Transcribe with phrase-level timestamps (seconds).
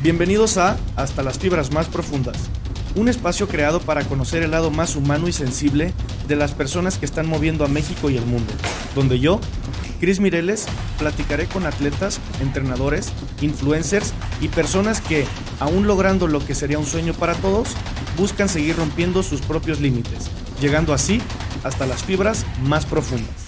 [0.00, 2.36] Bienvenidos a Hasta las fibras más profundas,
[2.94, 5.92] un espacio creado para conocer el lado más humano y sensible
[6.28, 8.52] de las personas que están moviendo a México y el mundo,
[8.94, 9.40] donde yo,
[9.98, 10.66] Cris Mireles,
[11.00, 15.26] platicaré con atletas, entrenadores, influencers y personas que,
[15.58, 17.70] aún logrando lo que sería un sueño para todos,
[18.16, 20.30] buscan seguir rompiendo sus propios límites,
[20.60, 21.20] llegando así
[21.64, 23.47] hasta las fibras más profundas.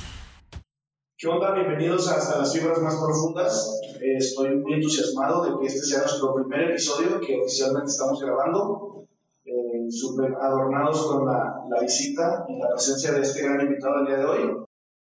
[1.20, 1.52] ¿Qué onda?
[1.52, 3.78] Bienvenidos hasta las fibras más profundas.
[4.00, 9.04] Eh, estoy muy entusiasmado de que este sea nuestro primer episodio que oficialmente estamos grabando.
[9.44, 14.06] Eh, súper adornados con la, la, visita y la presencia de este gran invitado el
[14.06, 14.64] día de hoy.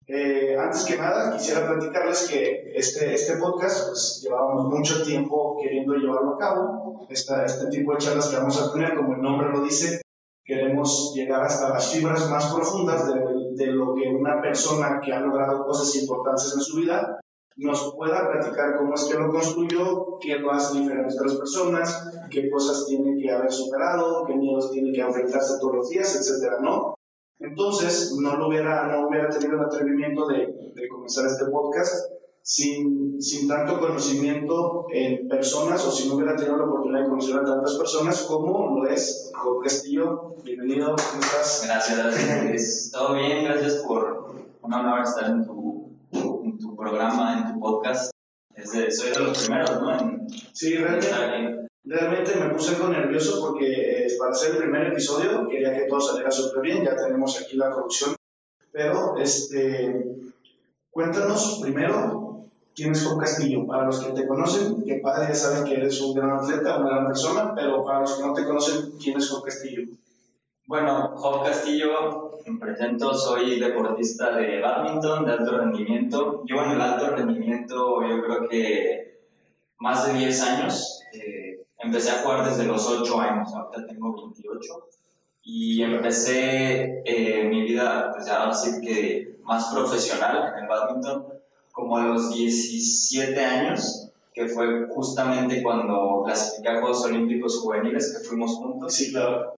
[0.07, 5.93] Eh, antes que nada, quisiera platicarles que este, este podcast, pues llevábamos mucho tiempo queriendo
[5.93, 7.05] llevarlo a cabo.
[7.07, 10.01] Esta, este tipo de charlas que vamos a tener, como el nombre lo dice,
[10.49, 13.13] queremos llegar hasta las fibras más profundas de,
[13.53, 17.21] de, lo que una persona que ha logrado cosas importantes en su vida
[17.55, 22.09] nos pueda platicar cómo es que lo construyó, qué lo hace diferente a las personas,
[22.31, 26.57] qué cosas tiene que haber superado, qué miedos tiene que enfrentarse todos los días, etcétera,
[26.61, 26.95] ¿no?
[27.37, 32.09] Entonces, no, lo hubiera, no hubiera tenido el atrevimiento de, de comenzar este podcast
[32.41, 37.35] sin, sin tanto conocimiento en personas o si no hubiera tenido la oportunidad de conocer
[37.37, 40.35] a tantas personas como lo es Job Castillo.
[40.43, 41.63] Bienvenido, ¿cómo estás?
[41.65, 42.91] Gracias, gracias.
[42.91, 48.11] Todo bien, gracias por un honor estar en tu, en tu programa, en tu podcast.
[48.63, 49.99] Soy de los primeros, ¿no?
[49.99, 55.47] En, sí, realmente, realmente me puse algo nervioso porque eh, para hacer el primer episodio
[55.47, 58.15] quería que todo saliera súper bien, ya tenemos aquí la producción,
[58.71, 60.03] pero este,
[60.91, 62.28] cuéntanos primero
[62.75, 63.65] quién es Job Castillo.
[63.65, 66.89] Para los que te conocen, que padre ya saben que eres un gran atleta, una
[66.89, 69.83] gran persona, pero para los que no te conocen, ¿quién es Job Castillo?
[70.65, 76.43] Bueno, Job Castillo, me presento, soy deportista de badminton, de alto rendimiento.
[76.45, 79.09] Yo en el alto rendimiento yo creo que
[79.79, 81.03] más de 10 años.
[81.13, 84.87] Eh, empecé a jugar desde los 8 años, ahorita tengo 28.
[85.41, 91.38] Y empecé eh, mi vida, pues ya así que más profesional en el badminton
[91.79, 98.27] como a los 17 años, que fue justamente cuando clasificé a Juegos Olímpicos Juveniles, que
[98.27, 98.93] fuimos juntos.
[98.93, 99.53] Sí, claro.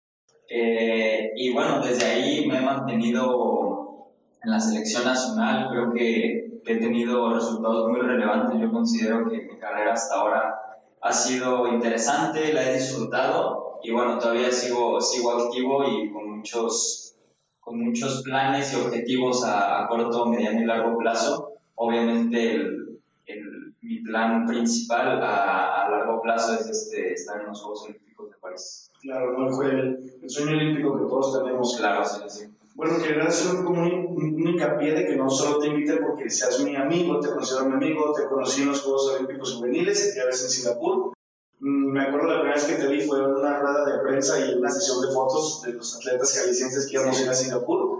[0.50, 4.08] Eh, y bueno, desde ahí me he mantenido
[4.44, 9.44] en la selección nacional, creo que, que he tenido resultados muy relevantes, yo considero que
[9.44, 10.56] mi carrera hasta ahora
[11.00, 17.16] ha sido interesante, la he disfrutado y bueno, todavía sigo, sigo activo y con muchos,
[17.60, 21.51] con muchos planes y objetivos a, a corto, mediano y largo plazo
[21.82, 27.62] obviamente el, el, mi plan principal a, a, largo plazo es este, estar en los
[27.62, 28.92] Juegos Olímpicos de París.
[29.02, 31.76] Claro, no fue el, el sueño olímpico que todos tenemos.
[31.78, 32.46] Claro, sí, sí.
[32.76, 36.76] Bueno, quería hacer un, un, hincapié de que no solo te invité porque seas mi
[36.76, 40.50] amigo, te considero mi amigo, te conocí en los Juegos Olímpicos Juveniles, ya ves en
[40.50, 41.14] Singapur.
[41.60, 44.40] Mm, me acuerdo la primera vez que te vi fue en una rueda de prensa
[44.40, 47.91] y una sesión de fotos de los atletas jaliscienses que íbamos a ir a Singapur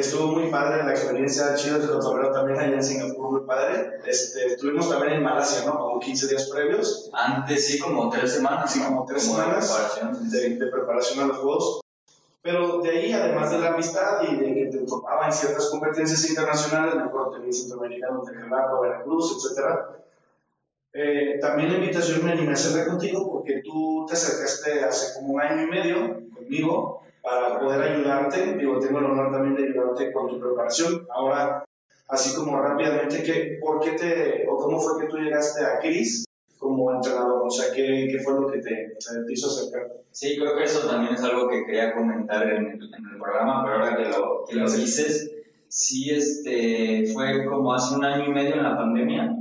[0.00, 4.00] estuvo muy padre la experiencia, chido de cotorreo también allá en Singapur, muy padre.
[4.06, 5.78] Este, estuvimos también en Malasia, ¿no?
[5.78, 7.10] Como 15 días previos.
[7.12, 8.72] Antes sí, como tres semanas.
[8.72, 10.30] Sí, como tres semanas de preparación.
[10.30, 11.80] De, de, preparación a los Juegos.
[12.42, 16.28] Pero de ahí, además de la amistad y de que te tocaba en ciertas competencias
[16.28, 19.66] internacionales, me acuerdo que centroamericano, Tecamaco, Veracruz, etc.
[20.92, 25.34] Eh, también la invitación me animé a hacerla contigo porque tú te acercaste hace como
[25.34, 28.54] un año y medio conmigo para poder ayudarte.
[28.54, 31.06] Digo, tengo el honor también de ayudarte con tu preparación.
[31.14, 31.64] Ahora,
[32.08, 36.24] así como rápidamente, ¿qué, ¿por qué te, o cómo fue que tú llegaste a Cris
[36.58, 37.46] como entrenador?
[37.46, 39.92] O sea, ¿qué, qué fue lo que te, te, hizo acercar?
[40.10, 43.76] Sí, creo que eso también es algo que quería comentar en en el programa, pero
[43.76, 45.30] ahora que lo, que lo dices,
[45.68, 49.34] sí, este, fue como hace un año y medio en la pandemia.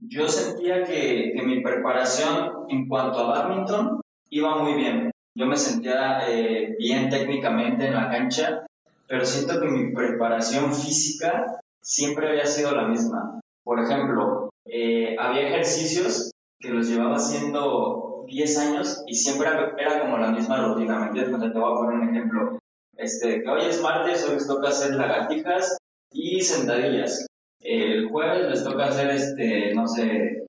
[0.00, 5.56] Yo sentía que, que mi preparación en cuanto a badminton iba muy bien yo me
[5.56, 8.66] sentía eh, bien técnicamente en la cancha,
[9.08, 13.40] pero siento que mi preparación física siempre había sido la misma.
[13.64, 16.30] Por ejemplo, eh, había ejercicios
[16.60, 19.48] que los llevaba haciendo 10 años y siempre
[19.78, 21.52] era como la misma rutina, ¿me entiendes?
[21.52, 22.58] te voy a poner un ejemplo.
[22.96, 25.76] Este, que hoy es martes, hoy les toca hacer lagartijas
[26.12, 27.26] y sentadillas.
[27.60, 30.43] El jueves les toca hacer, este, no sé,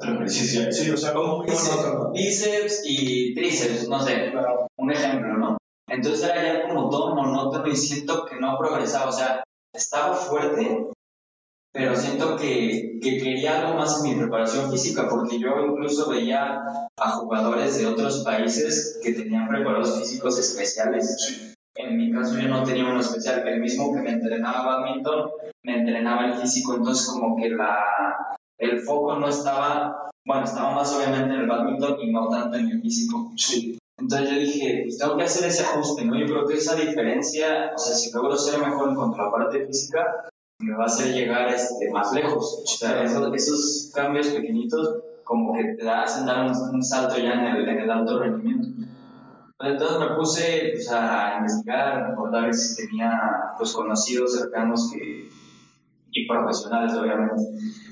[0.00, 0.72] ¿Qué otro ejercicio?
[0.72, 1.42] Sí, o sea, como
[2.12, 4.32] bíceps, y tríceps, no sé,
[4.76, 5.58] un ejemplo, ¿no?
[5.88, 9.42] Entonces era ya como todo monótono y siento que no progresaba, o sea,
[9.74, 10.86] estaba fuerte,
[11.72, 16.62] pero siento que, que quería algo más en mi preparación física, porque yo incluso veía
[16.96, 21.16] a jugadores de otros países que tenían preparados físicos especiales.
[21.18, 21.54] Sí.
[21.74, 25.30] En mi caso yo no tenía uno especial, el mismo que me entrenaba badminton,
[25.62, 30.92] me entrenaba el físico, entonces como que la, el foco no estaba, bueno, estaba más
[30.94, 33.32] obviamente en el badminton y no tanto en el físico.
[33.36, 33.78] Sí.
[33.98, 36.16] Entonces yo dije, pues tengo que hacer ese ajuste, ¿no?
[36.18, 39.30] Yo creo que esa diferencia, o sea, si logro ser mejor en cuanto a la
[39.30, 40.28] parte física,
[40.60, 42.62] me va a hacer llegar este, más lejos.
[42.62, 47.32] O sea, esos, esos cambios pequeñitos como que te hacen dar un, un salto ya
[47.32, 48.68] en el, en el alto rendimiento.
[49.60, 53.10] Entonces me puse pues, a investigar, a recordar si tenía
[53.58, 55.28] pues, conocidos cercanos que,
[56.22, 57.42] y profesionales, obviamente.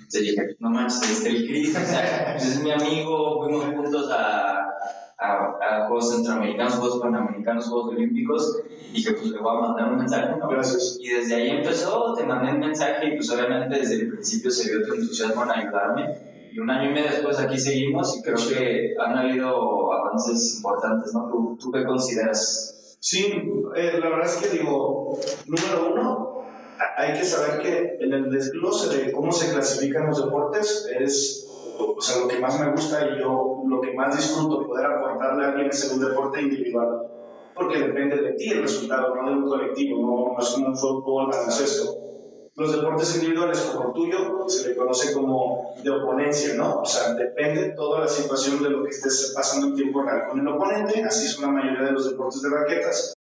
[0.06, 4.10] Entonces dije, no manches, este el Cris, o sea, pues, es mi amigo, fuimos juntos
[4.12, 4.66] a,
[5.18, 9.92] a, a Juegos Centroamericanos, Juegos Panamericanos, Juegos Olímpicos, y dije, pues le voy a mandar
[9.92, 10.48] un mensaje, ¿no?
[10.48, 10.98] Gracias.
[11.00, 14.70] Y desde ahí empezó, te mandé el mensaje y pues obviamente desde el principio se
[14.70, 16.36] vio tu entusiasmo en ayudarme.
[16.52, 21.12] Y un año y medio después aquí seguimos y creo que han habido avances importantes,
[21.12, 21.28] ¿no?
[21.28, 22.98] ¿Tú, tú qué consideras?
[23.00, 23.26] Sí,
[23.76, 26.25] eh, la verdad es que digo, número uno,
[26.96, 31.46] hay que saber que en el desglose de cómo se clasifican los deportes es
[31.78, 35.44] o sea, lo que más me gusta y yo lo que más disfruto poder aportarle
[35.44, 37.02] a alguien es un deporte individual.
[37.54, 41.30] Porque depende de ti el resultado, no de un colectivo, no, es como un fútbol,
[41.30, 41.96] baloncesto.
[42.54, 46.80] Los deportes individuales como el tuyo se le conoce como de oponencia, ¿no?
[46.80, 50.40] O sea, depende toda la situación de lo que estés pasando en tiempo real con
[50.40, 53.15] el oponente, así son la mayoría de los deportes de raquetas.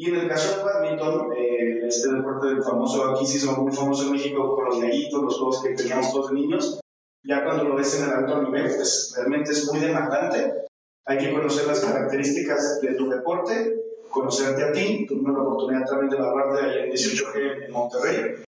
[0.00, 4.04] Y en el caso del badminton, eh, este deporte famoso, aquí sí son muy famoso
[4.04, 6.80] en México con los gallitos, los juegos que teníamos todos de niños,
[7.24, 10.66] ya cuando lo ves en el alto nivel, pues realmente es muy demandante.
[11.04, 13.74] Hay que conocer las características de tu deporte,
[14.08, 15.04] conocerte a ti.
[15.08, 18.44] Tuve la oportunidad también de evaluarte allá en 18G en Monterrey.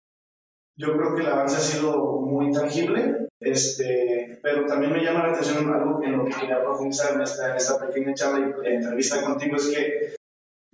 [0.77, 5.33] Yo creo que el avance ha sido muy tangible, este, pero también me llama la
[5.33, 9.23] atención algo en lo que quería profundizar en esta, en esta pequeña charla y entrevista
[9.23, 10.16] contigo, es que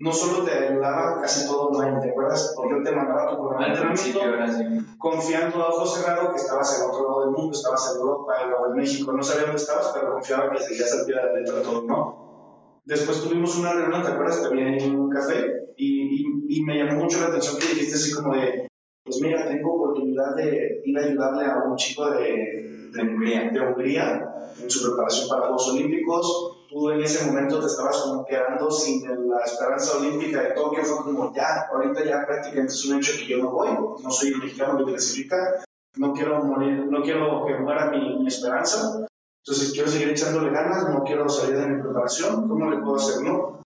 [0.03, 2.55] no solo te ayudaba casi todo online, ¿te acuerdas?
[2.57, 6.91] Porque él te mandaba tu programa de entrenamiento confiando a ojo cerrado que estabas en
[6.91, 10.15] otro lado del mundo, estabas en Europa o en México, no sabía dónde estabas, pero
[10.15, 12.83] confiaba que seguías al pie de la letra todo, ¿no?
[12.85, 14.43] Después tuvimos una reunión, ¿te acuerdas?
[14.43, 18.13] También en un café y, y, y me llamó mucho la atención que dijiste así
[18.13, 18.67] como de,
[19.05, 23.51] pues mira, tengo oportunidad de ir a ayudarle a un chico de, Hungría.
[23.51, 26.59] de en su preparación para Juegos Olímpicos.
[26.69, 30.85] Tú en ese momento te estabas como quedando sin la esperanza olímpica de Tokio.
[30.85, 33.69] Fue como ya, ahorita ya prácticamente es un hecho que yo no voy.
[34.03, 35.63] No soy el mexicano que clasifica.
[35.97, 39.07] No quiero morir, no quiero que muera mi, mi esperanza.
[39.45, 42.49] Entonces quiero seguir echándole ganas, no quiero salir de mi preparación.
[42.49, 43.23] ¿Cómo le puedo hacer?
[43.23, 43.62] No.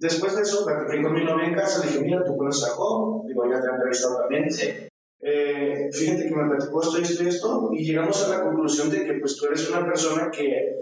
[0.00, 2.74] Después de eso, platiqué con mi novia en casa, le dije, mira, tú conoces a
[2.74, 4.50] Job, digo, ya te han entrevistado también.
[4.50, 4.70] Sí.
[5.20, 9.04] Eh, fíjate que me platicó esto, esto y esto, y llegamos a la conclusión de
[9.04, 10.80] que pues tú eres una persona que,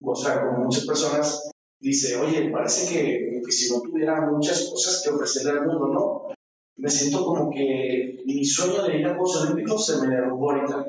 [0.00, 5.02] o sea, como muchas personas, dice, oye, parece que, que si no tuviera muchas cosas
[5.02, 6.34] que ofrecerle al mundo, ¿no?
[6.76, 10.86] Me siento como que mi sueño de ir a Juegos Olímpicos se me derrumbó ahorita.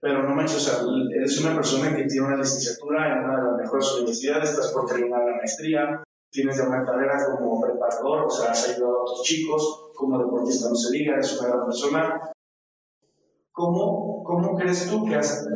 [0.00, 0.80] Pero no manches, o sea,
[1.14, 4.86] eres una persona que tiene una licenciatura en una de las mejores universidades, estás por
[4.86, 6.02] terminar la maestría,
[6.34, 10.68] tienes ya una carrera como preparador, o sea, has ayudado a otros chicos, como deportista
[10.68, 12.32] no se diga, eres una gran persona.
[13.52, 15.46] ¿Cómo, ¿Cómo crees tú que has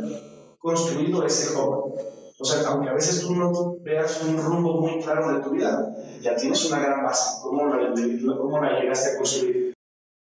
[0.59, 1.95] construido ese joven?
[2.39, 5.93] O sea, aunque a veces tú no veas un rumbo muy claro de tu vida,
[6.21, 7.41] ya tienes una gran base.
[7.43, 7.93] ¿Cómo la,
[8.37, 9.75] cómo la llegaste a construir?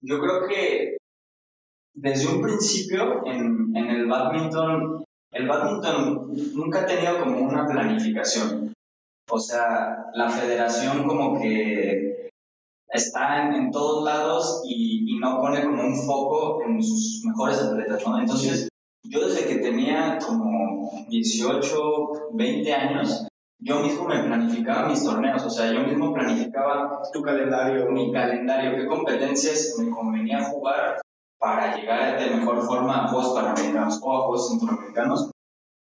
[0.01, 0.98] Yo creo que
[1.95, 8.75] desde un principio en, en el badminton, el badminton nunca ha tenido como una planificación.
[9.29, 12.29] O sea, la federación como que
[12.89, 17.60] está en, en todos lados y, y, no pone como un foco en sus mejores
[17.60, 18.20] atletas, ¿no?
[18.20, 18.70] Entonces,
[19.03, 23.27] yo desde que tenía como 18, 20 años,
[23.60, 28.75] yo mismo me planificaba mis torneos, o sea, yo mismo planificaba tu calendario, mi calendario,
[28.75, 31.01] qué competencias me convenía jugar
[31.39, 35.32] para llegar de mejor forma a Juegos Panamericanos o a Juegos Centroamericanos.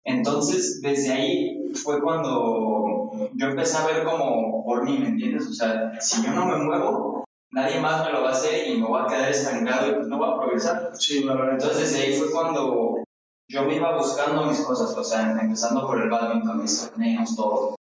[0.03, 2.96] Entonces, desde ahí fue cuando
[3.33, 5.47] yo empecé a ver como por mí, ¿me entiendes?
[5.47, 8.79] O sea, si yo no me muevo, nadie más me lo va a hacer y
[8.79, 10.91] me voy a quedar estancado y pues no va a progresar.
[10.93, 11.25] Sí.
[11.27, 13.03] Entonces, ahí fue cuando
[13.49, 17.75] yo me iba buscando mis cosas, o sea, empezando por el badminton, mis torneos, todo.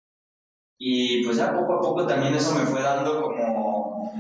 [0.79, 4.13] Y pues ya poco a poco también eso me fue dando como,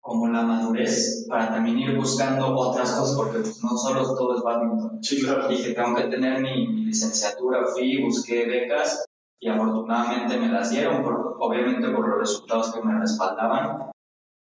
[0.00, 4.42] como la madurez para también ir buscando otras cosas, porque pues no solo todo es
[4.42, 5.02] badminton.
[5.02, 5.48] Sí, claro.
[5.48, 9.07] Dije, tengo que tener mi, mi licenciatura, fui, busqué becas
[9.40, 13.90] y afortunadamente me las dieron, por, obviamente por los resultados que me respaldaban.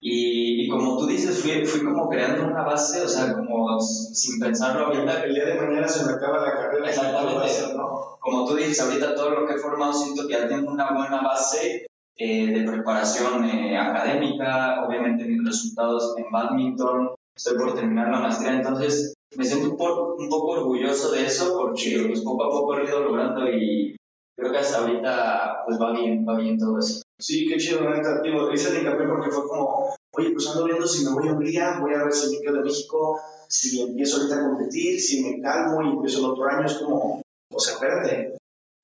[0.01, 4.39] Y, y, como tú dices, fui, fui como creando una base, o sea, como sin
[4.39, 5.25] pensarlo ahorita.
[5.25, 6.91] El día de mañana se me acaba la carrera.
[6.91, 7.75] Exactamente.
[7.75, 8.19] ¿no?
[8.21, 11.23] Como tú dices, ahorita todo lo que he formado siento que ya tengo una buena
[11.23, 11.87] base
[12.17, 18.53] eh, de preparación eh, académica, obviamente mis resultados en badminton, estoy por terminar la maestría,
[18.53, 22.85] entonces me siento un, un poco orgulloso de eso porque pues, poco a poco he
[22.85, 23.97] ido logrando y
[24.37, 27.03] creo que hasta ahorita pues va bien, va bien todo eso.
[27.19, 28.21] Sí, qué chido, neta.
[28.23, 31.33] Digo, hice el hincapié porque fue como, oye, pues ando viendo si me voy a
[31.33, 35.23] Hungría, voy a ver si me quedo de México, si empiezo ahorita a competir, si
[35.23, 37.23] me calmo y empiezo el otro año, es como,
[37.53, 38.37] o sea, espérate,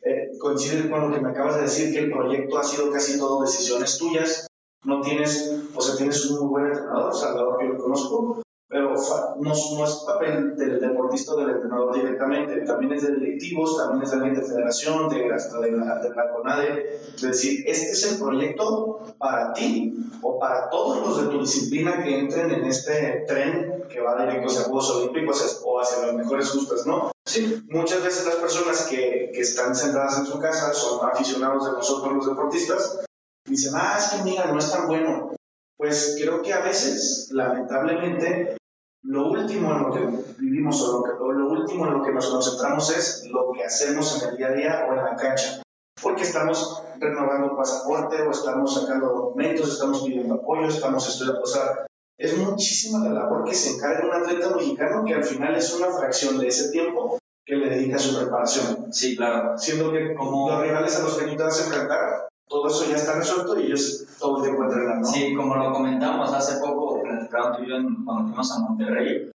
[0.02, 3.18] eh, coincide con lo que me acabas de decir, que el proyecto ha sido casi
[3.18, 4.46] todo decisiones tuyas,
[4.84, 8.94] no tienes, o sea, tienes un muy buen entrenador, Salvador, que lo conozco, pero
[9.40, 14.04] no, no, es papel del deportista o del entrenador directamente, también es de directivos, también
[14.04, 18.12] es de la federación, de, hasta de la, de la CONADE, es decir, este es
[18.12, 23.24] el proyecto para ti o para todos los de tu disciplina que entren en este
[23.26, 27.10] tren que va directo hacia Juegos Olímpicos o hacia las mejores justas, ¿no?
[27.26, 31.72] Sí, muchas veces las personas que, que están sentadas en su casa son aficionados de
[31.72, 33.00] nosotros los deportistas,
[33.44, 35.32] dicen, ah, es que mira, no es tan bueno.
[35.76, 38.59] Pues creo que a veces, lamentablemente,
[39.02, 42.26] lo último en lo que vivimos o lo, que, lo último en lo que nos
[42.28, 45.62] concentramos es lo que hacemos en el día a día o en la cancha.
[46.02, 51.42] Porque estamos renovando pasaporte o estamos sacando documentos, estamos pidiendo apoyo, estamos estudiando.
[51.42, 51.86] O sea,
[52.18, 55.90] es muchísima la labor que se encarga un atleta mexicano que al final es una
[55.90, 58.92] fracción de ese tiempo que le dedica a su preparación.
[58.92, 59.56] Sí, claro.
[59.58, 62.84] Siendo que como los rivales a los que tú te vas a enfrentar, todo eso
[62.88, 65.06] ya está resuelto y ellos todo el tiempo entrenan, ¿no?
[65.06, 69.30] Sí, como lo comentamos hace poco, platicaron tú y yo cuando fuimos a Monterrey,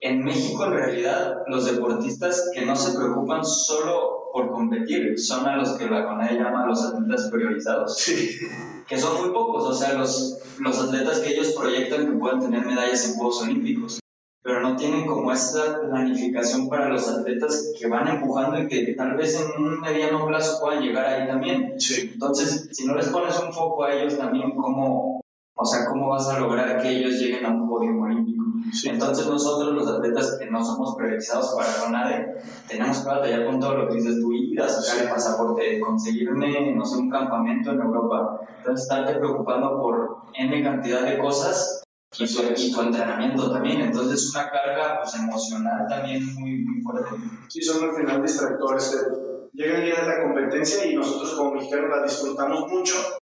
[0.00, 5.56] en México en realidad los deportistas que no se preocupan solo por competir son a
[5.56, 7.96] los que la CONADE llama los atletas priorizados.
[7.96, 8.38] Sí.
[8.86, 12.64] Que son muy pocos, o sea, los, los atletas que ellos proyectan que pueden tener
[12.64, 14.00] medallas en Juegos Olímpicos
[14.48, 19.14] pero no tienen como esa planificación para los atletas que van empujando y que tal
[19.14, 21.78] vez en un mediano plazo puedan llegar ahí también.
[21.78, 22.10] Sí.
[22.14, 25.20] Entonces, si no les pones un foco a ellos también, ¿cómo,
[25.60, 28.44] o sea, cómo vas a lograr que ellos lleguen a un podio olímpico?
[28.84, 32.26] Entonces nosotros los atletas que no somos priorizados para nadie,
[32.68, 36.74] tenemos que batallar con todo lo que dices tú, ir a sacar el pasaporte, conseguirme,
[36.76, 38.40] no sé, un campamento en Europa.
[38.58, 41.82] Entonces estarte preocupando por N cantidad de cosas
[42.16, 43.80] y tu, entrenamiento también.
[43.80, 47.16] Entonces, una carga pues, emocional también muy, muy fuerte.
[47.48, 49.06] Sí, son al final distractores.
[49.52, 53.17] Llegan ya a la competencia y nosotros como mexicanos la disfrutamos mucho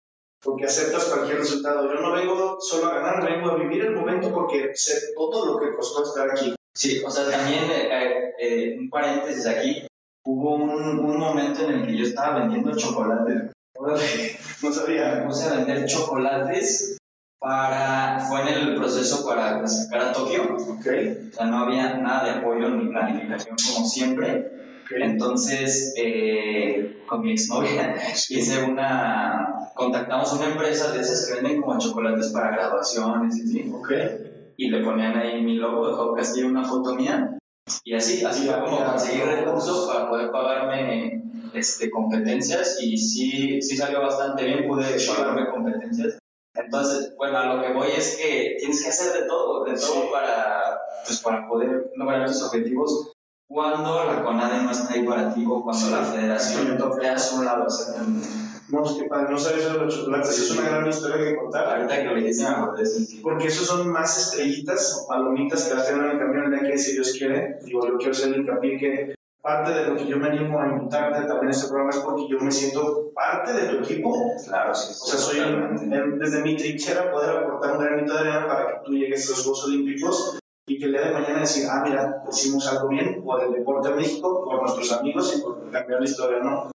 [0.43, 1.91] porque aceptas cualquier resultado.
[1.91, 5.59] Yo no vengo solo a ganar, vengo a vivir el momento porque sé todo lo
[5.59, 6.53] que costó estar aquí.
[6.75, 9.87] Sí, o sea, también eh, eh, eh un paréntesis aquí,
[10.25, 13.53] hubo un, un, momento en el que yo estaba vendiendo chocolates.
[14.61, 15.15] No sabía.
[15.15, 16.97] Me puse a vender chocolates
[17.39, 20.55] para, fue en el proceso para clasificar a Tokio.
[20.79, 21.29] Okay.
[21.31, 24.62] O sea, no había nada de apoyo ni planificación como siempre.
[24.91, 27.95] Entonces, eh, con mi exnovia
[28.29, 33.71] hice una, contactamos una empresa de esas que venden como chocolates para graduaciones y así.
[33.73, 34.53] Okay.
[34.57, 37.37] Y le ponían ahí mi logo de Castillo, una foto mía.
[37.83, 41.23] Y así, así fue como conseguir recursos para poder pagarme
[41.53, 46.17] este, competencias y sí, sí salió bastante bien, pude pagarme competencias
[46.55, 50.11] entonces, bueno, a lo que voy es que tienes que hacer de todo, de todo
[50.11, 53.12] para, pues, para poder lograr tus objetivos
[53.53, 57.45] cuando la CONADE no está ahí para ti o cuando la federación te a un
[57.45, 57.67] lado.
[58.69, 61.67] No, es que padre, no sabes de los chocolates, es una gran historia que contar.
[61.67, 66.03] Ahorita que lo dijiste me Porque esos son más estrellitas o palomitas que las en
[66.03, 67.59] el camión de que si Dios quiere.
[67.63, 70.69] Digo, yo quiero hacer el hincapié que parte de lo que yo me animo a
[70.69, 74.31] invitarte también en este programa es porque yo me siento parte de tu equipo.
[74.47, 74.93] Claro, sí.
[74.99, 75.39] O sea, soy
[76.17, 79.43] desde mi trinchera poder aportar un granito de arena para que tú llegues a los
[79.43, 83.43] Juegos Olímpicos y que el día de mañana decir, ah, mira, hicimos algo bien por
[83.43, 86.71] el deporte de México, por nuestros amigos y por cambiar la historia, ¿no?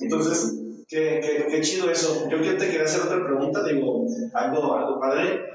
[0.00, 2.28] Entonces, qué, qué, qué chido eso.
[2.28, 5.54] Yo te quería hacer otra pregunta, digo, algo, algo padre.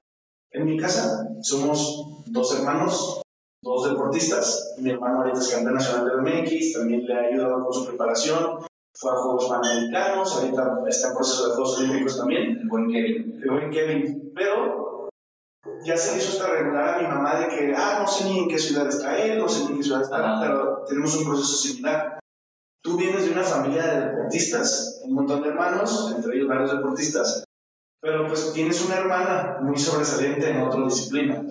[0.51, 3.21] En mi casa somos dos hermanos,
[3.61, 4.75] dos deportistas.
[4.79, 8.65] Mi hermano ahorita es campeón nacional del MX, también le ha ayudado con su preparación.
[8.93, 12.57] Fue a Juegos Panamericanos, ahorita está en proceso de Juegos Olímpicos también.
[12.61, 13.39] El buen Kevin.
[13.43, 14.31] El buen Kevin.
[14.33, 14.86] Pero
[15.87, 18.49] ya se hizo esta regular a mi mamá de que, ah, no sé ni en
[18.49, 21.55] qué ciudad está él, no sé ni en qué ciudad está, pero tenemos un proceso
[21.55, 22.19] similar.
[22.83, 27.45] Tú vienes de una familia de deportistas, un montón de hermanos, entre ellos varios deportistas,
[28.01, 31.41] pero pues tienes una hermana muy sobresaliente en otra disciplina.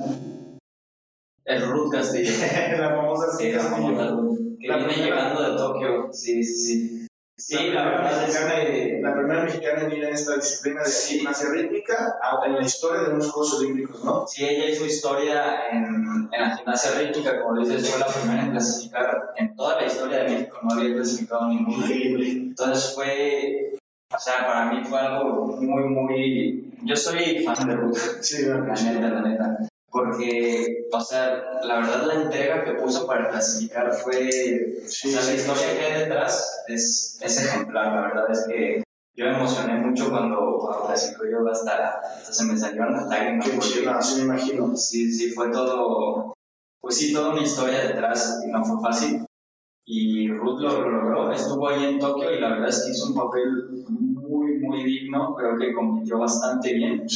[1.47, 2.31] El Ruth Castillo.
[2.79, 4.17] la famosa sí, la famosa
[4.61, 6.13] Que viene llegando de Tokio.
[6.13, 7.06] Sí, sí, sí.
[7.39, 9.01] Sí, la, es que...
[9.03, 11.19] La primera mexicana en ir en esta disciplina de sí.
[11.19, 12.17] gimnasia rítmica
[12.47, 14.27] en la historia de unos Juegos Olímpicos, ¿no?
[14.27, 18.51] Sí, ella hizo historia en, en la gimnasia rítmica, como dices, fue la primera en
[18.53, 21.53] clasificar en toda la historia de México, no había clasificado.
[21.53, 22.31] Increíble.
[22.31, 23.77] Entonces fue,
[24.15, 26.73] o sea, para mí fue algo muy, muy...
[26.85, 27.99] Yo soy fan de Ruth.
[28.23, 29.59] Sí, la neta, la neta
[29.97, 35.35] porque, o sea, la verdad la entrega que puso para clasificar fue, o sea, la
[35.35, 38.83] historia que hay detrás es, es ejemplar, la verdad es que
[39.15, 43.49] yo me emocioné mucho cuando, cuando clasificó yo hasta, hasta se me salieron las lágrimas.
[43.49, 44.77] Qué chido, sí me imagino.
[44.77, 46.35] Sí, sí, fue todo,
[46.83, 49.25] pues sí, toda una historia detrás y no fue fácil.
[49.87, 53.07] Y Ruth lo, lo logró, estuvo ahí en Tokio y la verdad es que hizo
[53.07, 57.07] un papel muy, muy digno, creo que compitió bastante bien.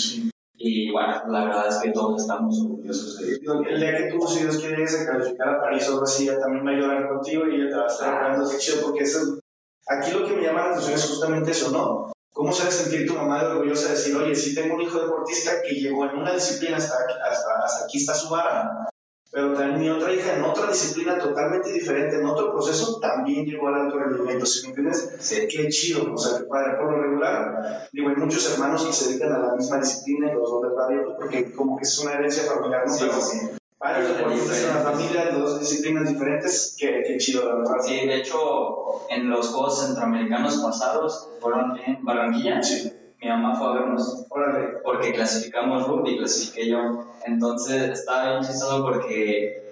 [0.62, 3.62] Y bueno, la verdad es que todos estamos orgullosos de ello.
[3.67, 6.38] El día que tú, si Dios quiere, a calificar a París o algo así, ella
[6.38, 9.05] también va a llorar contigo y ella te va a estar hablando así chido, porque
[9.05, 9.40] eso,
[9.87, 12.12] aquí lo que me llama la atención es justamente eso, ¿no?
[12.35, 15.62] ¿Cómo se sentir tu mamá de orgullosa de decir, oye, sí tengo un hijo deportista
[15.62, 18.90] que llegó en una disciplina hasta, hasta, hasta aquí está su vara,
[19.33, 23.69] pero también mi otra hija en otra disciplina totalmente diferente, en otro proceso, también llegó
[23.69, 25.17] al alto rendimiento, ¿sí me entiendes?
[25.21, 25.47] Sí.
[25.49, 29.09] Qué chido, o sea, que padre, por lo regular, digo, hay muchos hermanos que se
[29.11, 32.45] dedican a la misma disciplina y los dos bien, porque como que es una herencia
[32.45, 32.93] familiar, ¿no?
[32.93, 33.39] Sí, Pero sí.
[33.79, 37.77] varios deportistas en la familia, de dos disciplinas diferentes, qué, qué chido, la verdad.
[37.83, 42.93] Sí, de hecho, en los Juegos Centroamericanos pasados, fueron en Barranquilla, Sí.
[43.23, 47.05] mi mamá fue a vernos Órale, porque clasificamos Ruth y clasifiqué yo.
[47.27, 49.62] Entonces estaba bien chistoso porque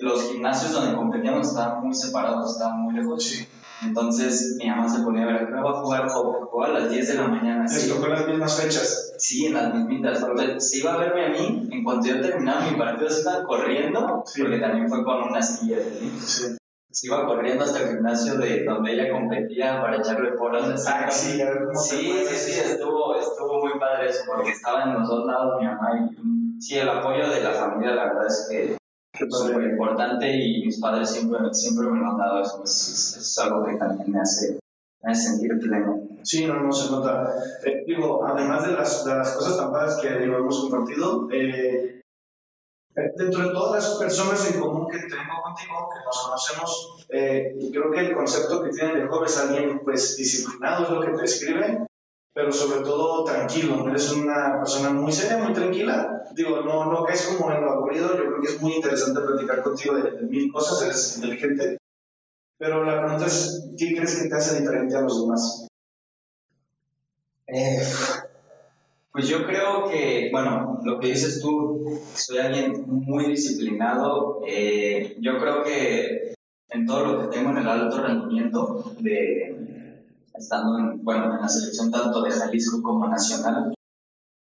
[0.00, 3.22] los gimnasios donde competíamos estaban muy separados, estaban muy lejos.
[3.24, 3.46] sí.
[3.84, 6.08] Entonces mi mamá se ponía a ver, ¿a qué hora va a jugar?
[6.08, 7.62] Jugó a las 10 de la mañana.
[7.64, 9.14] Les Sí, tocó las mismas fechas.
[9.18, 10.24] sí, en las mismitas.
[10.58, 14.22] Se iba a verme a mí, en cuanto yo terminaba mi partido, se iba corriendo,
[14.24, 14.40] Sí.
[14.42, 15.78] porque también fue con una silla.
[15.98, 16.12] ¿sí?
[16.20, 16.56] Sí.
[16.92, 21.10] Se iba corriendo hasta el gimnasio de donde ella competía para echarle porras de Ah,
[21.10, 21.40] sí,
[21.74, 25.66] Sí, sí, sí, estuvo, estuvo muy padre eso, porque estaba en los dos lados mi
[25.66, 26.14] mamá y
[26.62, 30.80] sí, el apoyo de la familia, la verdad es que es súper importante y mis
[30.80, 34.58] padres siempre, siempre me lo han dado, eso es, es- algo que también me hace,
[35.02, 36.00] me hace sentir pleno.
[36.22, 37.34] Sí, no, no se nota.
[37.64, 42.00] Eh, digo, además de las, de las cosas tan padres que digo, hemos compartido, eh,
[42.94, 47.54] eh, dentro de todas las personas en común que tengo contigo, que nos conocemos, eh,
[47.72, 51.10] creo que el concepto que tiene de joven es alguien pues disciplinado, es lo que
[51.12, 51.86] te describe,
[52.34, 53.88] pero sobre todo tranquilo.
[53.88, 56.24] Eres una persona muy seria, muy tranquila.
[56.34, 59.62] Digo, no, no caes como en lo aburrido, yo creo que es muy interesante platicar
[59.62, 61.78] contigo de, de mil cosas, eres inteligente.
[62.58, 65.66] Pero la pregunta es, ¿qué crees que te hace diferente a los demás?
[67.48, 67.82] Eh,
[69.12, 74.40] pues yo creo que, bueno, lo que dices tú, soy alguien muy disciplinado.
[74.46, 76.34] eh, yo creo que
[76.70, 79.81] en todo lo que tengo en el alto rendimiento, de,
[80.34, 83.74] estando en, bueno, en la selección tanto de Jalisco como nacional,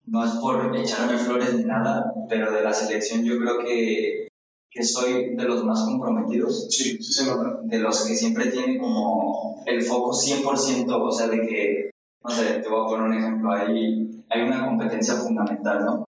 [0.05, 4.27] no es por echarme flores ni nada, pero de la selección yo creo que,
[4.71, 7.59] que soy de los más comprometidos Sí, sí se nota.
[7.63, 11.91] de los que siempre tienen como el foco 100%, o sea, de que,
[12.23, 16.05] no sé, te voy a poner un ejemplo, hay, hay una competencia fundamental, ¿no?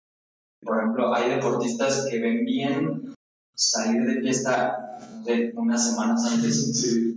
[0.62, 3.14] Por ejemplo, hay deportistas que ven bien
[3.54, 6.80] salir de fiesta de unas semanas antes.
[6.80, 7.11] Sí.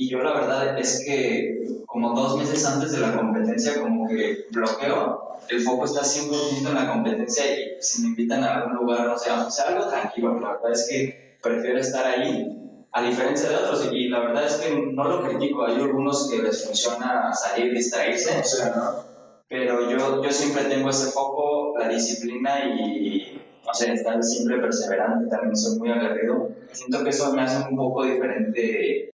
[0.00, 4.46] Y yo la verdad es que como dos meses antes de la competencia como que
[4.52, 9.08] bloqueo, el foco está 100% en la competencia y si me invitan a algún lugar,
[9.08, 12.46] no sé, aunque sea algo tranquilo, la verdad es que prefiero estar ahí
[12.92, 16.42] a diferencia de otros y la verdad es que no lo critico, hay algunos que
[16.44, 19.04] les funciona salir, distraerse, O sea, ¿no?
[19.48, 25.28] pero yo, yo siempre tengo ese foco, la disciplina y, o sea, estar siempre perseverante,
[25.28, 26.50] también soy muy aguerrido.
[26.70, 29.10] Siento que eso me hace un poco diferente,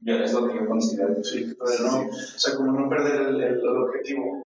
[0.00, 1.22] yo, es lo que yo considero.
[1.24, 4.42] Sí, pero no, o sea, como no perder el, el- el objetivo.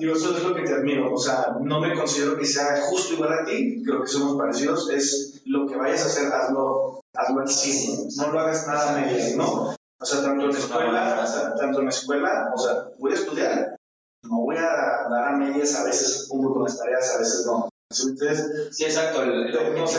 [0.00, 3.14] Digo, eso es lo que te admiro, o sea, no me considero que sea justo
[3.14, 7.40] igual a ti, creo que somos parecidos, es lo que vayas a hacer, hazlo, hazlo
[7.40, 9.74] al 100, no lo hagas nada a medias, ¿no?
[10.00, 13.12] O sea, tanto en la escuela, o sea, tanto en la escuela, o sea, voy
[13.12, 13.76] a estudiar,
[14.24, 14.62] no voy a
[15.08, 17.68] dar a medias, a veces cumplo con las tareas, a veces no.
[17.90, 19.98] Entonces, Sí, exacto, el, el no sé,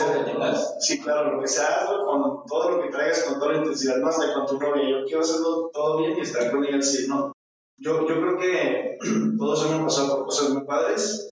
[0.78, 3.96] sí, claro, lo que sea, hazlo con todo lo que traigas, con toda la intensidad,
[3.96, 7.08] no hasta con tu novia, yo quiero hacerlo todo bien y estar con ella 100,
[7.08, 7.32] ¿no?
[7.78, 8.96] Yo, yo creo que
[9.38, 11.30] todos hemos pasado por cosas muy padres.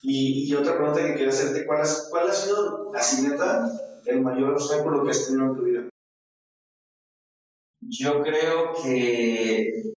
[0.00, 3.68] Y, y otra pregunta que quiero hacerte, ¿cuál, has- cuál ha sido, así neta,
[4.06, 5.88] el mayor obstáculo que has tenido en tu vida?
[7.80, 9.92] Yo creo que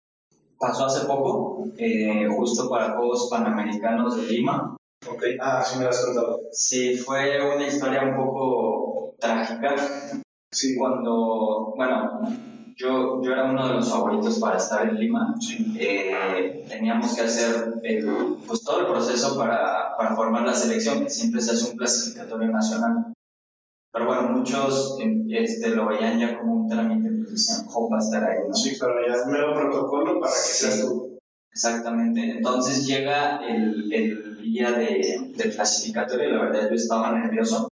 [0.59, 4.77] pasó hace poco, eh, justo para Juegos Panamericanos de Lima.
[5.09, 5.23] Ok.
[5.41, 6.41] Ah, sí me lo has contado.
[6.53, 9.75] Sí, fue una historia un poco trágica.
[10.53, 12.21] Sí, Cuando, bueno,
[12.77, 15.35] yo, yo era uno de los favoritos para estar en Lima.
[15.79, 21.11] Eh, teníamos que hacer el, pues todo el proceso para, para formar la selección, que
[21.11, 23.13] siempre se hace un clasificatorio nacional.
[23.93, 27.97] Pero bueno, muchos eh, este, lo veían ya como un trámite, pues decían, "Jo, va
[27.97, 28.55] a estar ahí, ¿no?
[28.55, 31.10] sí, pero ya es mero protocolo para que seas tú.
[31.53, 32.31] Exactamente.
[32.31, 37.69] Entonces llega el, el día de, del clasificatorio y la verdad yo estaba nervioso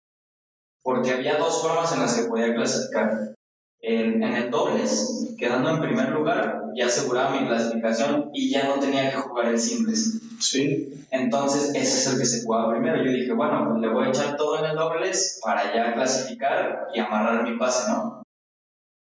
[0.83, 3.35] porque había dos formas en las que podía clasificar.
[3.83, 8.81] En, en el dobles, quedando en primer lugar, ya aseguraba mi clasificación y ya no
[8.81, 10.21] tenía que jugar el simples.
[10.41, 11.07] Sí.
[11.11, 13.05] Entonces, ese es el que se jugaba primero.
[13.05, 16.89] Yo dije, bueno, pues le voy a echar todo en el dobles para ya clasificar
[16.95, 18.23] y amarrar mi pase, ¿no?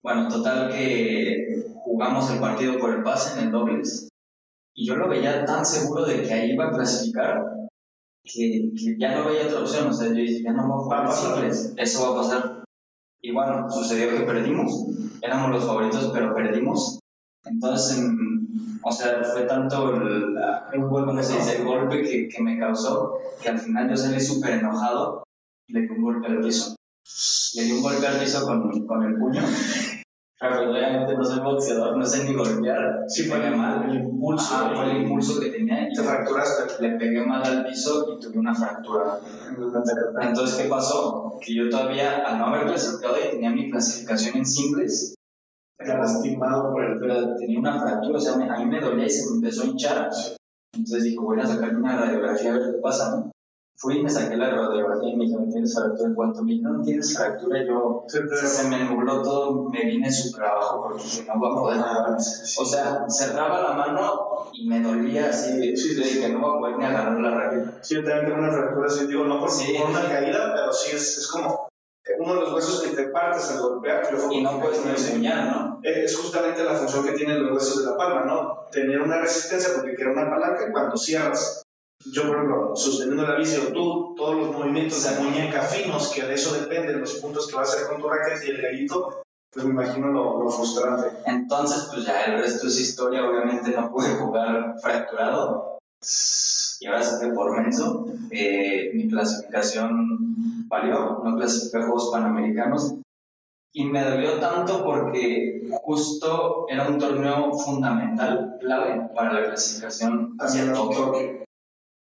[0.03, 4.09] Bueno, total que jugamos el partido por el pase en el dobles
[4.77, 7.43] y yo lo veía tan seguro de que ahí iba a clasificar
[8.23, 9.89] que, que ya no veía otra opción.
[9.89, 12.65] O sea, yo dije, ya no voy a jugar simples, eso va a pasar.
[13.23, 14.87] Y bueno, sucedió que perdimos,
[15.23, 17.01] éramos los favoritos, pero perdimos.
[17.47, 18.05] Entonces,
[18.83, 20.37] o sea, fue tanto el,
[20.79, 21.57] ¿cómo se dice?
[21.57, 25.25] el golpe que, que, me causó que al final yo salí súper enojado
[25.67, 26.77] y le di un golpe al piso.
[27.55, 29.43] Le di un golpe al piso con, con el puño.
[30.39, 33.05] Pero obviamente no soy boxeador, no sé ni golpear.
[33.09, 33.89] Sí, fue mal.
[33.89, 34.55] El impulso.
[34.55, 35.89] Ah, fue el impulso que tenía.
[35.89, 36.83] Y te fracturaste.
[36.83, 39.19] Le pegué mal al piso y tuve una fractura.
[40.21, 41.39] Entonces, ¿qué pasó?
[41.41, 45.15] Que yo todavía, al no haber clasificado y tenía mi clasificación en singles,
[45.79, 49.11] era lastimado por el pero tenía una fractura, o sea, a mí me dolía y
[49.11, 50.11] se me empezó a hinchar.
[50.75, 53.26] Entonces dije, voy a sacarme una radiografía a ver qué pasa, ¿no?
[53.79, 56.09] Fui y me saqué la radiografía y me dijeron, ¿tienes fractura?
[56.09, 57.63] En cuanto me dijeron, ¿tienes fractura?
[57.67, 61.81] Yo, se me nubló todo, me vine súper abajo porque dije, no voy a poder
[61.81, 62.17] jugar.
[62.17, 66.79] O sea, cerraba la mano y me dolía así, sí, dije, no voy a poder
[66.79, 67.79] ni agarrar la raqueta.
[67.83, 70.73] Sí, yo también tengo una fractura así, digo, no por, sí, por una caída, pero
[70.73, 71.69] sí es, es como
[72.19, 74.03] uno de los huesos que te partes al golpear.
[74.31, 75.81] y no puedes ni enseñar, ¿no?
[75.83, 78.69] Es justamente la función que tienen los huesos de la palma, ¿no?
[78.71, 81.63] Tener una resistencia porque queda una palanca y cuando cierras,
[82.05, 86.23] yo por ejemplo, sosteniendo la bici o tú, todos los movimientos de muñeca finos, que
[86.23, 89.23] de eso dependen los puntos que vas a hacer con tu raqueta y el gallito,
[89.51, 91.09] pues me imagino lo, lo, frustrante.
[91.25, 95.79] Entonces, pues ya el resto es historia, obviamente no pude jugar fracturado.
[96.79, 102.95] Y ahora sí que por menso, eh, mi clasificación valió, no clasifiqué a Juegos Panamericanos.
[103.73, 110.73] Y me dolió tanto porque justo era un torneo fundamental, clave, para la clasificación hacia
[110.73, 111.46] Tokio.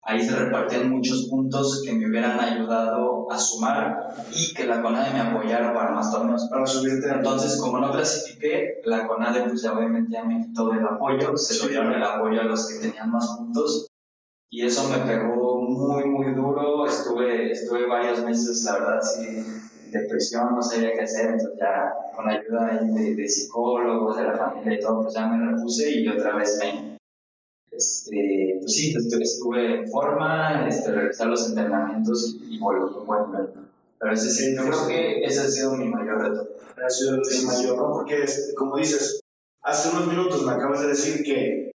[0.02, 5.12] Ahí se repartían muchos puntos que me hubieran ayudado a sumar y que la CONADE
[5.12, 6.48] me apoyara para más torneos.
[6.50, 7.08] Para subirte.
[7.08, 11.68] Entonces, como no clasifiqué, la CONADE pues ya obviamente ya me quitó el apoyo, se
[11.68, 13.90] dieron el apoyo a los que tenían más puntos
[14.52, 16.84] y eso me pegó muy, muy duro.
[16.86, 19.44] Estuve, estuve varios meses, la verdad, sin
[19.92, 24.36] depresión, no sabía qué hacer, entonces ya con la ayuda de, de, psicólogos, de la
[24.36, 26.99] familia y todo, pues ya me repuse y otra vez me,
[27.70, 33.50] este, pues sí, estuve en forma, este, regresé a los entrenamientos y, y volví volver.
[33.98, 36.48] Pero ese sí, yo creo que ese ha sido mi mayor reto.
[36.84, 37.92] Ha sido el mayor, ¿no?
[37.92, 38.24] Porque,
[38.56, 39.20] como dices,
[39.62, 41.70] hace unos minutos me acabas de decir que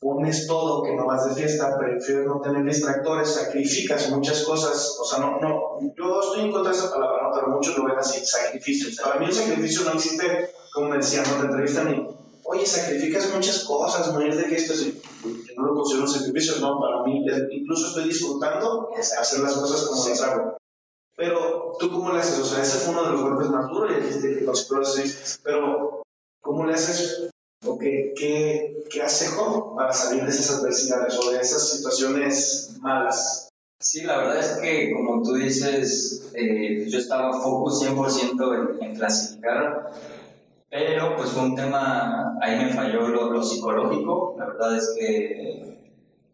[0.00, 5.04] pones todo, que no vas de fiesta, prefieres no tener distractores, sacrificas muchas cosas, o
[5.04, 7.34] sea, no, no, yo estoy en contra de esa palabra, ¿no?
[7.34, 8.96] pero muchos lo ven así, sacrificios.
[8.96, 12.19] Para mí el sacrificio no existe, como me decían, no te entrevistan y,
[12.50, 14.94] oye, sacrificas muchas cosas, no es de que esto es,
[15.56, 20.08] no lo considero un sacrificio, no, para mí, incluso estoy disfrutando hacer las cosas como
[20.08, 20.56] las hago.
[21.16, 22.38] Pero, ¿tú cómo le haces?
[22.40, 24.98] O sea, ese fue uno de los golpes más duros y dijiste que los pros,
[25.44, 26.02] pero,
[26.40, 27.30] ¿cómo le haces
[27.66, 29.36] ¿O qué, qué, qué hace
[29.76, 33.50] para salir de esas adversidades o de esas situaciones malas?
[33.78, 38.94] Sí, la verdad es que, como tú dices, eh, yo estaba focus 100% en, en,
[38.94, 39.92] clasificar,
[40.70, 45.70] pero pues fue un tema, ahí me falló lo, lo psicológico, la verdad es que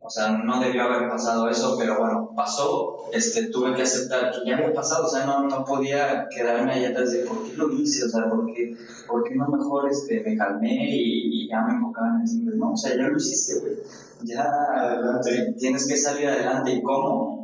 [0.07, 3.09] o sea, no debió haber pasado eso, pero bueno, pasó.
[3.13, 6.85] Este, tuve que aceptar que ya había pasado, o sea, no, no podía quedarme ahí
[6.85, 8.77] atrás de por qué lo hice, o sea, por qué,
[9.09, 12.77] por qué no mejor este, me calmé y, y ya me enfocaba en no, o
[12.77, 13.79] sea, ya lo hiciste, güey.
[14.23, 15.55] Ya adelante.
[15.59, 16.71] tienes que salir adelante.
[16.71, 17.36] ¿Y cómo?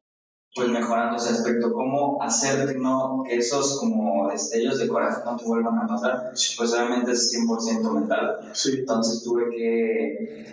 [0.55, 5.37] Pues mejorando ese aspecto, cómo hacer que, no, que esos como destellos de coraje no
[5.37, 8.51] te vuelvan a pasar, pues obviamente es 100% mental.
[8.53, 8.81] Sí.
[8.81, 10.53] Entonces tuve que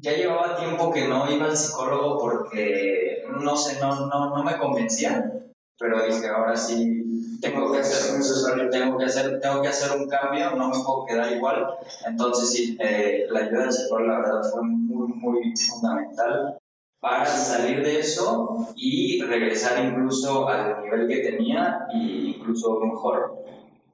[0.00, 4.56] ya llevaba tiempo que no iba al psicólogo porque, no sé, no, no, no me
[4.58, 5.30] convencía,
[5.78, 10.50] pero dije, ahora sí, tengo que, hacer, tengo, que hacer, tengo que hacer un cambio,
[10.56, 11.66] no me puedo quedar igual.
[12.06, 16.59] Entonces, sí, eh, la ayuda del psicólogo, la verdad, fue muy, muy fundamental
[17.00, 23.42] para salir de eso y regresar incluso al nivel que tenía e incluso mejor.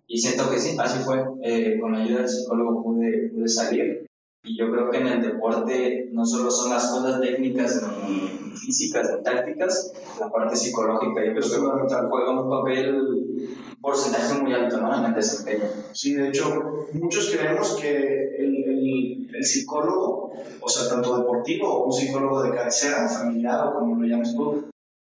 [0.09, 1.25] Y siento que sí, así fue.
[1.43, 4.07] Eh, con la ayuda del psicólogo pude, pude salir
[4.47, 9.11] y yo creo que en el deporte no solo son las cosas técnicas ni físicas
[9.17, 14.97] ni tácticas, la parte psicológica yo creo que juega un papel porcentaje muy alto ¿no?
[14.99, 15.65] en el desempeño.
[15.93, 17.91] Sí, de hecho, muchos creemos que
[18.39, 23.75] el, el, el, psicólogo, o sea, tanto deportivo o un psicólogo de cabecera, familiar o
[23.75, 24.69] como lo llames tú,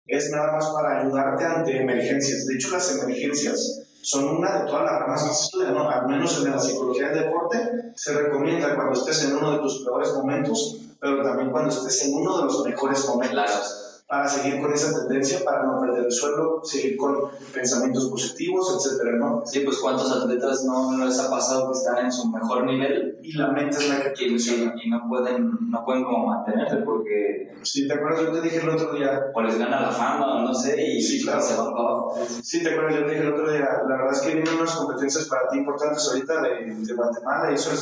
[0.07, 2.46] es nada más para ayudarte ante emergencias.
[2.46, 5.88] De hecho, las emergencias son una de todas las ramas que se estudian, ¿no?
[5.88, 7.59] al menos en la psicología del deporte,
[7.94, 12.15] se recomienda cuando estés en uno de tus peores momentos, pero también cuando estés en
[12.15, 16.63] uno de los mejores momentos para seguir con esa tendencia, para no perder el suelo,
[16.65, 19.43] seguir con pensamientos positivos, etcétera, ¿no?
[19.47, 23.35] Sí, pues cuántos atletas no, les ha pasado que están en su mejor nivel y
[23.35, 27.53] la mente es la que y, y no pueden, no pueden como mantenerse porque...
[27.63, 28.23] Sí, ¿te acuerdas?
[28.23, 29.31] Yo te dije el otro día...
[29.33, 31.41] O les gana la fama, no sé, y sí, claro.
[31.41, 32.19] se van abajo.
[32.43, 32.97] Sí, ¿te acuerdas?
[32.97, 35.59] Yo te dije el otro día, la verdad es que vienen unas competencias para ti
[35.59, 37.81] importantes ahorita de, de Guatemala y eso es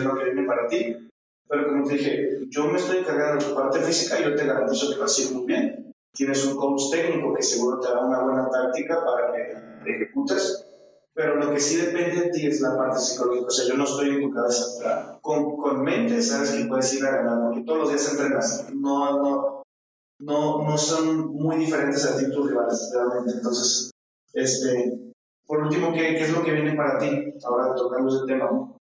[0.00, 1.07] lo que viene para ti
[1.48, 4.46] pero como te dije, yo me estoy encargando de tu parte física y yo te
[4.46, 5.92] garantizo que a ir muy bien.
[6.12, 10.66] Tienes un coach técnico que seguro te da una buena táctica para que ejecutes,
[11.14, 13.46] pero lo que sí depende de ti es la parte psicológica.
[13.46, 15.18] O sea, yo no estoy en tu cabeza.
[15.20, 18.66] Con, con mente sabes que puedes ir a ganar, porque todos los días entrenas.
[18.74, 19.62] No, no,
[20.20, 23.32] no, no son muy diferentes a ti tus rivales, realmente.
[23.32, 23.90] Entonces,
[24.32, 25.12] este,
[25.46, 27.34] por último, ¿qué, ¿qué, es lo que viene para ti?
[27.44, 28.77] Ahora tocando ese tema.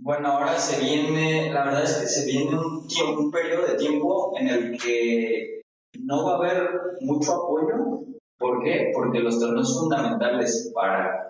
[0.00, 3.76] Bueno, ahora se viene, la verdad es que se viene un, tiempo, un periodo de
[3.76, 5.62] tiempo en el que
[6.00, 6.68] no va a haber
[7.00, 8.04] mucho apoyo.
[8.38, 8.90] ¿Por qué?
[8.94, 11.28] Porque los torneos fundamentales para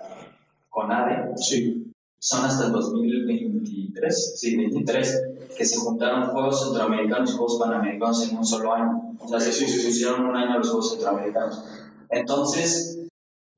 [0.70, 1.92] CONADE sí.
[2.18, 5.22] son hasta el 2023, sí, 23,
[5.56, 9.16] que se juntaron Juegos Centroamericanos y Juegos Panamericanos en un solo año.
[9.20, 11.64] O sea, se sí, pusieron un año los Juegos Centroamericanos.
[12.08, 13.03] Entonces,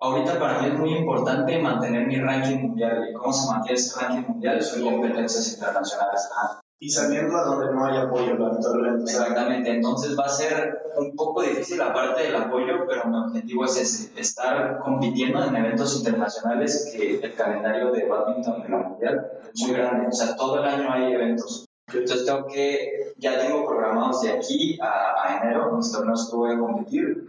[0.06, 3.08] Ahorita para mí es muy importante mantener mi ranking mundial.
[3.10, 4.62] ¿Y cómo se mantiene ese ranking mundial?
[4.62, 6.30] Son competencias internacionales.
[6.78, 9.10] Y sabiendo a donde no hay apoyo, lamentablemente.
[9.10, 9.70] Exactamente.
[9.70, 13.78] Entonces va a ser un poco difícil la parte del apoyo, pero mi objetivo es
[13.78, 19.60] ese, estar compitiendo en eventos internacionales que el calendario de badminton de la mundial es
[19.60, 20.06] muy grande.
[20.06, 21.64] O sea, todo el año hay eventos.
[21.92, 26.54] Entonces tengo que, ya tengo programados de aquí a, a enero mis torneos que voy
[26.54, 27.26] a competir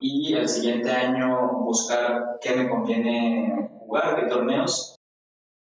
[0.00, 4.96] y el siguiente año buscar qué me conviene jugar, qué torneos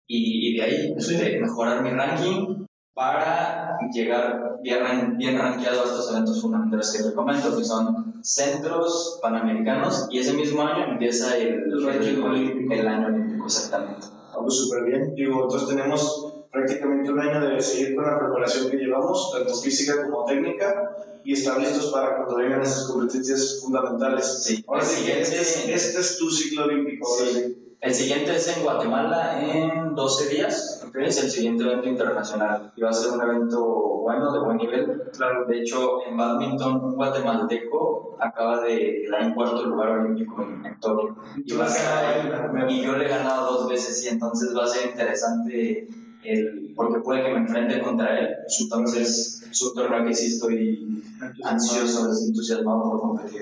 [0.07, 6.11] y, y de ahí este, mejorar mi ranking para llegar bien, bien rankeado a estos
[6.11, 11.71] eventos fundamentales que te comento, que son centros panamericanos y ese mismo año empieza el,
[11.71, 14.07] el, el año olímpico exactamente.
[14.33, 15.13] Vamos súper bien.
[15.15, 20.03] Digo, entonces tenemos prácticamente un año de seguir con la preparación que llevamos, tanto física
[20.03, 20.96] como técnica,
[21.27, 24.43] y estar listos para cuando vengan esas competencias fundamentales.
[24.45, 24.63] Sí.
[24.65, 27.05] Ahora sí, este, este, es tu ciclo olímpico.
[27.19, 27.75] Sí.
[27.81, 30.87] El siguiente es en Guatemala en 12 días.
[30.95, 32.71] Es el siguiente evento internacional.
[32.77, 33.59] Y va a ser un evento
[34.03, 35.03] bueno, de buen nivel.
[35.11, 35.45] Claro.
[35.45, 41.17] De hecho, en badminton, un guatemalteco acaba de quedar en cuarto lugar olímpico en, Tokio.
[41.43, 44.91] Y, va a y yo le he ganado dos veces, y entonces va a ser
[44.91, 45.89] interesante
[46.27, 48.35] el, porque puede que me enfrente contra él.
[48.59, 51.03] Entonces, es un torneo que sí estoy
[51.43, 53.41] ansioso, entusiasmado por competir.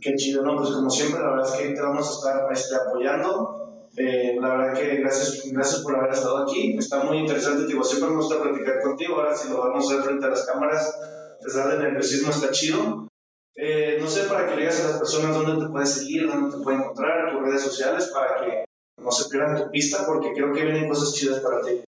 [0.00, 0.56] Qué chido, ¿no?
[0.56, 3.88] Pues como siempre, la verdad es que te vamos a estar este, apoyando.
[3.96, 6.76] Eh, la verdad que gracias, gracias por haber estado aquí.
[6.76, 9.16] Está muy interesante, digo, siempre me gusta platicar contigo.
[9.16, 10.94] Ahora, si lo vamos a hacer frente a las cámaras,
[11.40, 13.08] a pesar del nerviosismo, está chido.
[13.54, 16.54] Eh, no sé, para que le digas a las personas dónde te puedes seguir, dónde
[16.54, 18.64] te pueden encontrar, tus redes sociales, para que
[19.02, 21.82] no se pierdan tu pista, porque creo que vienen cosas chidas para ti.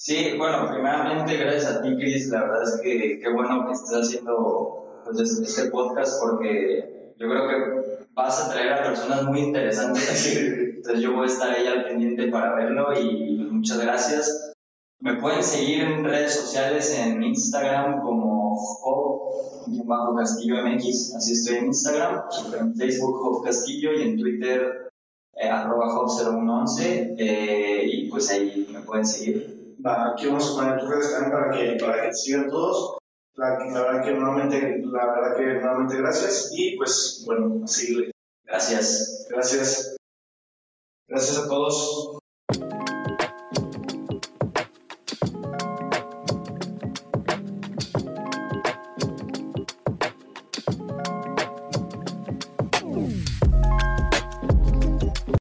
[0.00, 2.28] Sí, bueno, primeramente gracias a ti, Chris.
[2.28, 7.48] La verdad es que qué bueno que estés haciendo pues, este podcast porque yo creo
[7.48, 10.36] que vas a traer a personas muy interesantes.
[10.36, 14.52] Entonces yo voy a estar ahí al pendiente para verlo y muchas gracias.
[15.00, 21.66] Me pueden seguir en redes sociales en Instagram como Job Castillo MX, así estoy en
[21.66, 22.22] Instagram,
[22.60, 24.90] en Facebook Job Castillo y en Twitter
[25.34, 29.57] eh, arroba Job0111 eh, y pues ahí me pueden seguir
[29.92, 32.98] aquí vamos a poner tus redes también para que, para que te sigan todos.
[33.34, 38.10] La, la, verdad que nuevamente, la verdad que nuevamente gracias y pues bueno, a seguirle.
[38.44, 39.26] Gracias.
[39.30, 39.96] Gracias.
[41.06, 42.18] Gracias a todos.